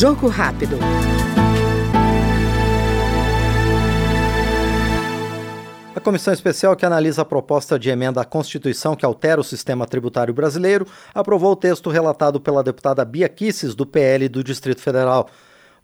[0.00, 0.78] Jogo rápido.
[5.94, 9.86] A comissão especial que analisa a proposta de emenda à Constituição que altera o sistema
[9.86, 15.28] tributário brasileiro aprovou o texto relatado pela deputada Bia Kisses, do PL do Distrito Federal.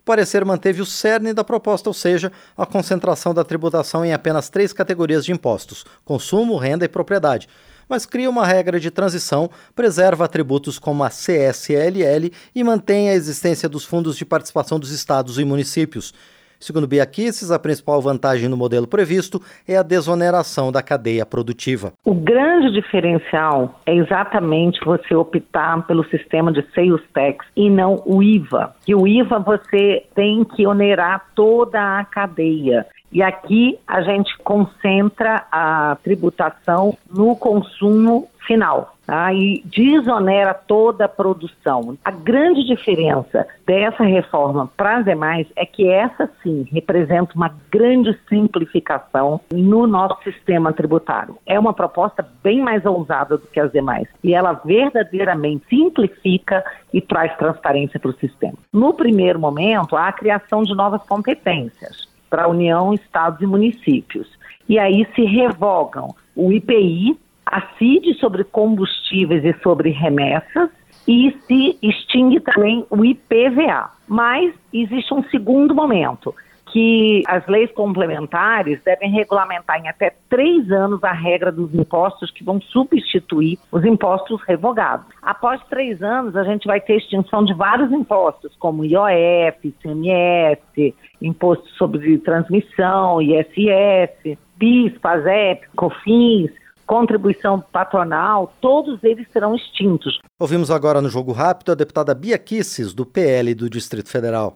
[0.00, 4.48] O parecer manteve o cerne da proposta, ou seja, a concentração da tributação em apenas
[4.48, 7.48] três categorias de impostos: consumo, renda e propriedade
[7.88, 13.68] mas cria uma regra de transição, preserva atributos como a CSLL e mantém a existência
[13.68, 16.12] dos fundos de participação dos estados e municípios.
[16.58, 21.92] Segundo Biaquices, a principal vantagem no modelo previsto é a desoneração da cadeia produtiva.
[22.04, 28.22] O grande diferencial é exatamente você optar pelo sistema de sales tax e não o
[28.22, 28.74] IVA.
[28.84, 32.86] Que o IVA você tem que onerar toda a cadeia.
[33.12, 38.96] E aqui a gente concentra a tributação no consumo final.
[39.06, 39.32] Tá?
[39.32, 41.96] E desonera toda a produção.
[42.04, 48.18] A grande diferença dessa reforma para as demais é que essa sim representa uma grande
[48.28, 51.38] simplificação no nosso sistema tributário.
[51.46, 57.00] É uma proposta bem mais ousada do que as demais e ela verdadeiramente simplifica e
[57.00, 58.54] traz transparência para o sistema.
[58.72, 64.28] No primeiro momento, há a criação de novas competências para a União, Estados e municípios.
[64.68, 70.68] E aí se revogam o IPI, a CID sobre combustíveis e sobre remessas,
[71.06, 73.90] e se extingue também o IPVA.
[74.08, 76.34] Mas existe um segundo momento,
[76.72, 82.42] que as leis complementares devem regulamentar em até três anos a regra dos impostos que
[82.42, 85.06] vão substituir os impostos revogados.
[85.22, 91.66] Após três anos, a gente vai ter extinção de vários impostos, como IOF, ICMS, Imposto
[91.78, 96.50] sobre Transmissão, ISS, PIS, PASEP, COFINS,
[96.86, 100.18] contribuição patronal, todos eles serão extintos.
[100.38, 104.54] Ouvimos agora no Jogo Rápido a deputada Bia Kisses, do PL do Distrito Federal.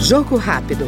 [0.00, 0.86] Jogo rápido.